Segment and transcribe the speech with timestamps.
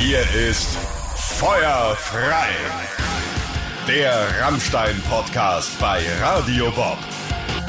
[0.00, 0.78] Hier ist
[1.14, 2.48] Feuer frei.
[3.86, 6.96] Der Rammstein-Podcast bei Radio Bob.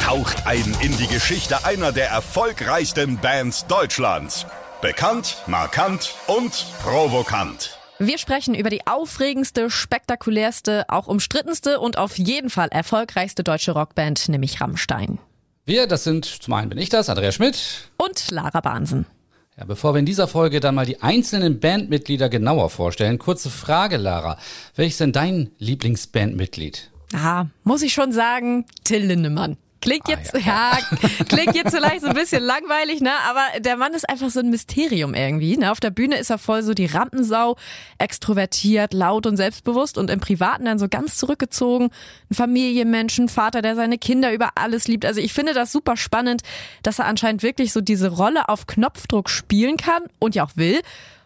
[0.02, 4.46] Taucht ein in die Geschichte einer der erfolgreichsten Bands Deutschlands.
[4.82, 7.78] Bekannt, markant und provokant.
[8.00, 14.30] Wir sprechen über die aufregendste, spektakulärste, auch umstrittenste und auf jeden Fall erfolgreichste deutsche Rockband,
[14.30, 15.20] nämlich Rammstein.
[15.66, 17.92] Wir, das sind zum einen bin ich das, Andrea Schmidt.
[17.98, 19.06] Und Lara Bahnsen.
[19.62, 23.98] Ja, bevor wir in dieser Folge dann mal die einzelnen Bandmitglieder genauer vorstellen, kurze Frage,
[23.98, 24.40] Lara.
[24.76, 26.90] Welches denn dein Lieblingsbandmitglied?
[27.14, 29.58] Ah, muss ich schon sagen, Till Lindemann.
[29.82, 30.78] Klingt ah, jetzt, ah, ja.
[30.78, 31.26] ja.
[31.26, 33.12] klingt jetzt vielleicht so ein bisschen langweilig, ne?
[33.28, 35.58] Aber der Mann ist einfach so ein Mysterium irgendwie.
[35.58, 35.72] Ne?
[35.72, 37.58] Auf der Bühne ist er voll so die Rampensau,
[37.98, 41.90] extrovertiert, laut und selbstbewusst und im Privaten dann so ganz zurückgezogen.
[42.30, 45.04] Ein Familienmensch, ein Vater, der seine Kinder über alles liebt.
[45.04, 46.44] Also ich finde das super spannend,
[46.84, 50.80] dass er anscheinend wirklich so diese Rolle auf Knopfdruck spielen kann und ja auch will.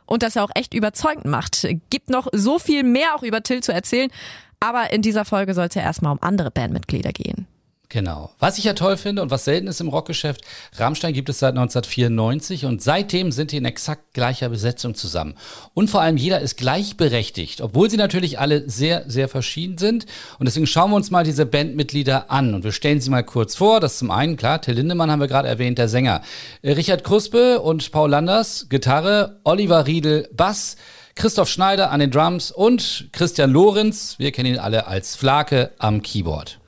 [0.05, 1.67] Und dass er auch echt überzeugend macht.
[1.89, 4.11] Gibt noch so viel mehr auch über Till zu erzählen.
[4.59, 7.47] Aber in dieser Folge soll es ja erstmal um andere Bandmitglieder gehen.
[7.96, 8.29] Genau.
[8.40, 10.41] Was ich ja toll finde und was selten ist im Rockgeschäft,
[10.76, 15.35] Rammstein gibt es seit 1994 und seitdem sind die in exakt gleicher Besetzung zusammen.
[15.74, 20.07] Und vor allem jeder ist gleichberechtigt, obwohl sie natürlich alle sehr, sehr verschieden sind.
[20.40, 23.55] Und deswegen schauen wir uns mal diese Bandmitglieder an und wir stellen sie mal kurz
[23.55, 23.79] vor.
[23.79, 26.21] Das ist zum einen, klar, Till Lindemann haben wir gerade erwähnt, der Sänger.
[26.63, 30.76] Äh, Richard Kruspe und Paul Landers, Gitarre, Oliver Riedel, Bass,
[31.15, 36.02] Christoph Schneider an den Drums und Christian Lorenz, wir kennen ihn alle als Flake am
[36.02, 36.59] Keyboard.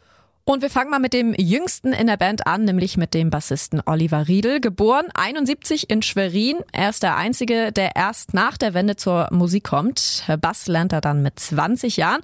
[0.50, 3.82] Und wir fangen mal mit dem jüngsten in der Band an, nämlich mit dem Bassisten
[3.86, 4.62] Oliver Riedel.
[4.62, 6.56] Geboren 71 in Schwerin.
[6.72, 10.24] Er ist der Einzige, der erst nach der Wende zur Musik kommt.
[10.40, 12.22] Bass lernt er dann mit 20 Jahren.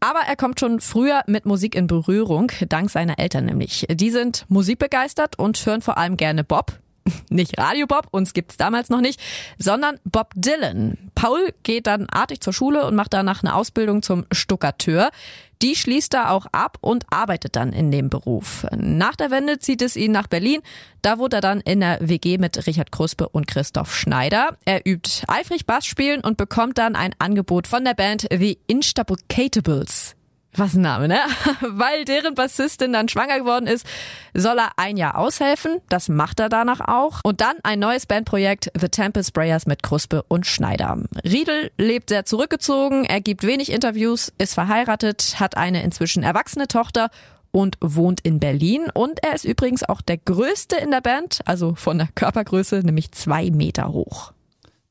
[0.00, 3.86] Aber er kommt schon früher mit Musik in Berührung, dank seiner Eltern nämlich.
[3.90, 6.78] Die sind musikbegeistert und hören vor allem gerne Bob,
[7.30, 9.20] nicht Radio Bob, uns gibt's damals noch nicht,
[9.58, 11.10] sondern Bob Dylan.
[11.14, 15.10] Paul geht dann artig zur Schule und macht danach eine Ausbildung zum Stuckateur.
[15.62, 18.66] Die schließt er auch ab und arbeitet dann in dem Beruf.
[18.76, 20.60] Nach der Wende zieht es ihn nach Berlin.
[21.00, 24.58] Da wohnt er dann in der WG mit Richard Kruspe und Christoph Schneider.
[24.66, 30.16] Er übt eifrig Bass spielen und bekommt dann ein Angebot von der Band The Instabilcatables.
[30.56, 31.18] Was ein Name, ne?
[31.60, 33.86] Weil deren Bassistin dann schwanger geworden ist,
[34.32, 35.80] soll er ein Jahr aushelfen.
[35.88, 37.20] Das macht er danach auch.
[37.24, 40.98] Und dann ein neues Bandprojekt, The Tempest Sprayers mit Kruspe und Schneider.
[41.24, 47.10] Riedel lebt sehr zurückgezogen, er gibt wenig Interviews, ist verheiratet, hat eine inzwischen erwachsene Tochter
[47.50, 48.90] und wohnt in Berlin.
[48.92, 53.12] Und er ist übrigens auch der größte in der Band, also von der Körpergröße, nämlich
[53.12, 54.32] zwei Meter hoch.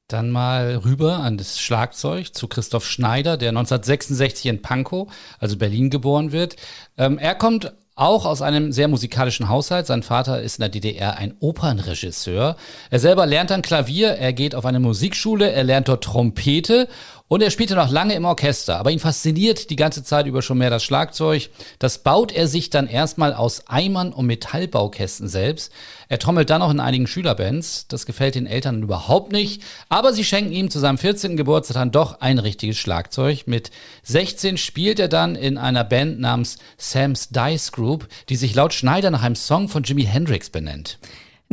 [0.08, 5.90] Dann mal rüber an das Schlagzeug zu Christoph Schneider, der 1966 in Pankow, also Berlin,
[5.90, 6.58] geboren wird.
[6.96, 9.88] Ähm, er kommt auch aus einem sehr musikalischen Haushalt.
[9.88, 12.56] Sein Vater ist in der DDR ein Opernregisseur.
[12.92, 16.88] Er selber lernt dann Klavier, er geht auf eine Musikschule, er lernt dort Trompete
[17.28, 18.78] und er spielte noch lange im Orchester.
[18.78, 21.50] Aber ihn fasziniert die ganze Zeit über schon mehr das Schlagzeug.
[21.80, 25.72] Das baut er sich dann erstmal aus Eimern und Metallbaukästen selbst.
[26.08, 27.88] Er trommelt dann auch in einigen Schülerbands.
[27.88, 29.64] Das gefällt den Eltern überhaupt nicht.
[29.90, 31.36] Aber sie schenken ihm zu seinem 14.
[31.36, 33.48] Geburtstag dann doch ein richtiges Schlagzeug.
[33.48, 33.72] Mit
[34.04, 39.10] 16 spielt er dann in einer Band namens Sam's Dice Group, die sich laut Schneider
[39.10, 41.00] nach einem Song von Jimi Hendrix benennt.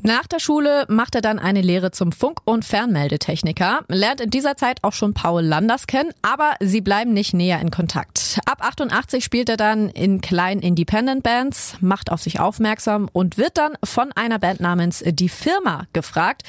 [0.01, 4.57] Nach der Schule macht er dann eine Lehre zum Funk- und Fernmeldetechniker, lernt in dieser
[4.57, 8.41] Zeit auch schon Paul Landers kennen, aber sie bleiben nicht näher in Kontakt.
[8.47, 13.59] Ab 88 spielt er dann in kleinen Independent Bands, macht auf sich aufmerksam und wird
[13.59, 16.43] dann von einer Band namens Die Firma gefragt,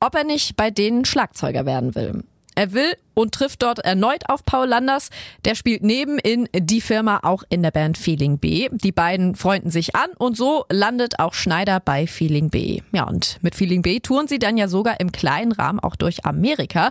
[0.00, 2.24] ob er nicht bei denen Schlagzeuger werden will.
[2.60, 5.08] Er will und trifft dort erneut auf Paul Landers.
[5.46, 8.68] Der spielt neben in die Firma auch in der Band Feeling B.
[8.70, 12.82] Die beiden freunden sich an und so landet auch Schneider bei Feeling B.
[12.92, 16.26] Ja, und mit Feeling B touren sie dann ja sogar im kleinen Rahmen auch durch
[16.26, 16.90] Amerika.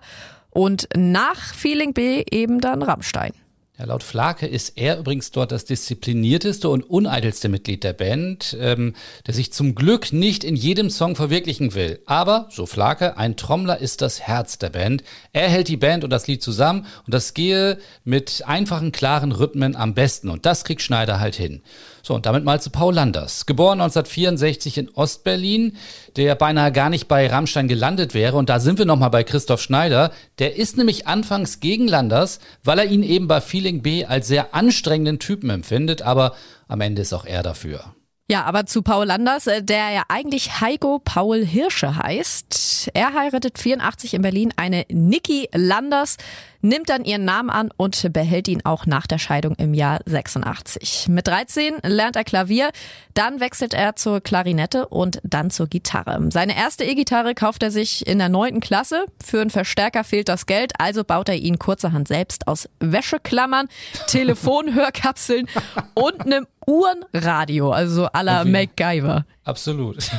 [0.49, 3.33] Und nach Feeling B eben dann Rammstein.
[3.79, 8.93] Ja, laut Flake ist er übrigens dort das disziplinierteste und uneitelste Mitglied der Band, ähm,
[9.25, 12.01] der sich zum Glück nicht in jedem Song verwirklichen will.
[12.05, 15.03] Aber, so Flake, ein Trommler ist das Herz der Band.
[15.31, 19.77] Er hält die Band und das Lied zusammen und das gehe mit einfachen, klaren Rhythmen
[19.77, 20.27] am besten.
[20.27, 21.61] Und das kriegt Schneider halt hin.
[22.01, 23.45] So, und damit mal zu Paul Landers.
[23.45, 25.75] Geboren 1964 in Ostberlin,
[26.15, 28.37] der beinahe gar nicht bei Rammstein gelandet wäre.
[28.37, 30.11] Und da sind wir nochmal bei Christoph Schneider.
[30.39, 34.53] Der ist nämlich anfangs gegen Landers, weil er ihn eben bei Feeling B als sehr
[34.53, 36.01] anstrengenden Typen empfindet.
[36.01, 36.33] Aber
[36.67, 37.93] am Ende ist auch er dafür.
[38.31, 42.91] Ja, aber zu Paul Landers, äh, der ja eigentlich Heiko Paul Hirsche heißt.
[42.93, 46.17] Er heiratet 84 in Berlin eine Niki Landers,
[46.61, 51.07] nimmt dann ihren Namen an und behält ihn auch nach der Scheidung im Jahr 86.
[51.09, 52.69] Mit 13 lernt er Klavier,
[53.15, 56.19] dann wechselt er zur Klarinette und dann zur Gitarre.
[56.31, 59.05] Seine erste E-Gitarre kauft er sich in der neunten Klasse.
[59.25, 63.69] Für einen Verstärker fehlt das Geld, also baut er ihn kurzerhand selbst aus Wäscheklammern,
[64.05, 65.47] Telefonhörkapseln
[65.95, 69.25] und einem Uhrenradio, also la MacGyver.
[69.43, 69.97] Absolut.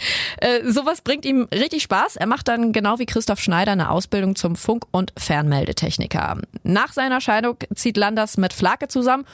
[0.38, 2.16] äh, sowas bringt ihm richtig Spaß.
[2.16, 6.40] Er macht dann genau wie Christoph Schneider eine Ausbildung zum Funk- und Fernmeldetechniker.
[6.62, 9.24] Nach seiner Scheidung zieht Landers mit Flake zusammen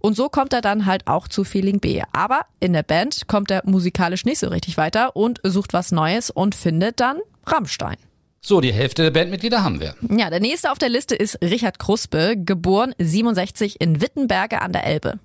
[0.00, 2.02] und so kommt er dann halt auch zu Feeling B.
[2.12, 6.30] Aber in der Band kommt er musikalisch nicht so richtig weiter und sucht was Neues
[6.30, 7.96] und findet dann Rammstein.
[8.42, 9.94] So, die Hälfte der Bandmitglieder haben wir.
[10.08, 14.86] Ja, der nächste auf der Liste ist Richard Kruspe, geboren 67 in Wittenberge an der
[14.86, 15.18] Elbe.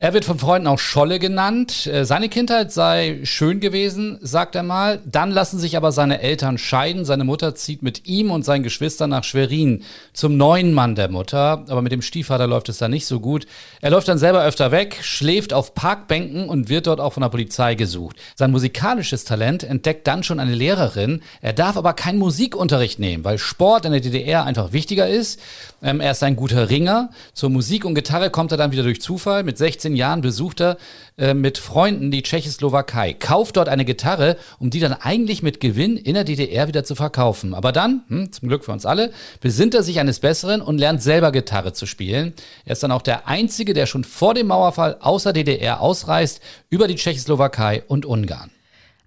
[0.00, 1.88] Er wird von Freunden auch Scholle genannt.
[1.88, 5.00] Äh, seine Kindheit sei schön gewesen, sagt er mal.
[5.04, 7.04] Dann lassen sich aber seine Eltern scheiden.
[7.04, 11.64] Seine Mutter zieht mit ihm und seinen Geschwistern nach Schwerin zum neuen Mann der Mutter.
[11.68, 13.48] Aber mit dem Stiefvater läuft es da nicht so gut.
[13.80, 17.30] Er läuft dann selber öfter weg, schläft auf Parkbänken und wird dort auch von der
[17.30, 18.18] Polizei gesucht.
[18.36, 21.22] Sein musikalisches Talent entdeckt dann schon eine Lehrerin.
[21.42, 25.40] Er darf aber keinen Musikunterricht nehmen, weil Sport in der DDR einfach wichtiger ist.
[25.82, 27.10] Ähm, er ist ein guter Ringer.
[27.32, 29.42] Zur Musik und Gitarre kommt er dann wieder durch Zufall.
[29.42, 30.78] Mit 16 Jahren besucht er
[31.16, 35.96] äh, mit Freunden die Tschechoslowakei, kauft dort eine Gitarre, um die dann eigentlich mit Gewinn
[35.96, 37.54] in der DDR wieder zu verkaufen.
[37.54, 41.02] Aber dann, hm, zum Glück für uns alle, besinnt er sich eines Besseren und lernt
[41.02, 42.34] selber Gitarre zu spielen.
[42.64, 46.40] Er ist dann auch der Einzige, der schon vor dem Mauerfall außer DDR ausreist,
[46.70, 48.50] über die Tschechoslowakei und Ungarn.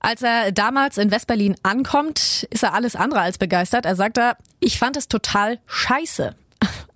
[0.04, 3.86] Als er damals in Westberlin ankommt, ist er alles andere als begeistert.
[3.86, 6.36] Er sagt da, ich fand es total scheiße.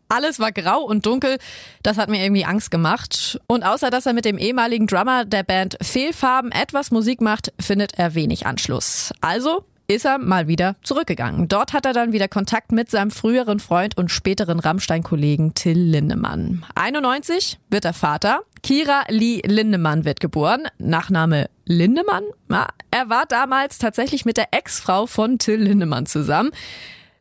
[0.10, 1.38] Alles war grau und dunkel.
[1.84, 3.40] Das hat mir irgendwie Angst gemacht.
[3.48, 7.98] Und außer dass er mit dem ehemaligen Drummer der Band Fehlfarben etwas Musik macht, findet
[7.98, 9.14] er wenig Anschluss.
[9.22, 11.48] Also ist er mal wieder zurückgegangen.
[11.48, 16.66] Dort hat er dann wieder Kontakt mit seinem früheren Freund und späteren Rammstein-Kollegen Till Lindemann.
[16.76, 18.42] 91 wird er Vater.
[18.64, 20.64] Kira Lee Lindemann wird geboren.
[20.80, 22.24] Nachname Lindemann?
[22.50, 26.52] Ja, er war damals tatsächlich mit der Ex-Frau von Till Lindemann zusammen.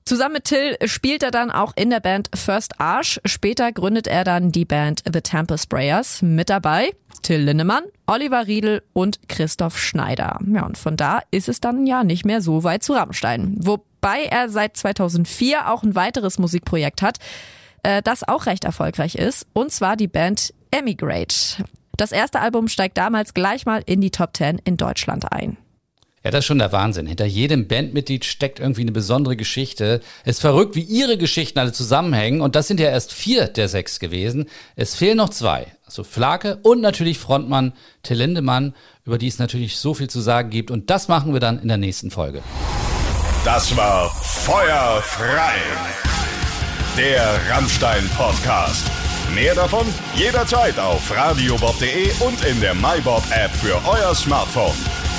[0.06, 3.20] Zusammen mit Till spielt er dann auch in der Band First Arch.
[3.24, 6.20] Später gründet er dann die Band The Temple Sprayers.
[6.20, 6.92] Mit dabei
[7.22, 10.38] Till Linnemann, Oliver Riedel und Christoph Schneider.
[10.46, 13.56] Ja, und von da ist es dann ja nicht mehr so weit zu Rammstein.
[13.58, 17.16] Wobei er seit 2004 auch ein weiteres Musikprojekt hat,
[17.82, 19.46] äh, das auch recht erfolgreich ist.
[19.54, 21.64] Und zwar die Band Emigrate.
[21.96, 25.56] Das erste Album steigt damals gleich mal in die Top 10 in Deutschland ein.
[26.24, 27.06] Ja, das ist schon der Wahnsinn.
[27.06, 30.00] Hinter jedem Bandmitglied steckt irgendwie eine besondere Geschichte.
[30.24, 32.40] Es ist verrückt, wie ihre Geschichten alle zusammenhängen.
[32.40, 34.46] Und das sind ja erst vier der sechs gewesen.
[34.74, 35.66] Es fehlen noch zwei.
[35.84, 38.74] Also Flake und natürlich Frontmann Till Lindemann,
[39.04, 40.70] über die es natürlich so viel zu sagen gibt.
[40.70, 42.42] Und das machen wir dann in der nächsten Folge.
[43.44, 45.56] Das war Feuer frei.
[46.96, 48.86] Der Rammstein-Podcast.
[49.34, 55.03] Mehr davon jederzeit auf radiobob.de und in der MyBob-App für euer Smartphone.